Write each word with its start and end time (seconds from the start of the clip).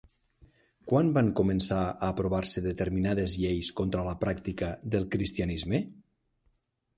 Quan 0.91 1.09
van 1.17 1.27
començar 1.39 1.81
a 1.89 2.07
aprovar-se 2.07 2.63
determinades 2.69 3.35
lleis 3.43 3.69
contra 3.81 4.07
la 4.09 4.17
pràctica 4.25 4.71
del 4.97 5.07
cristianisme? 5.17 5.85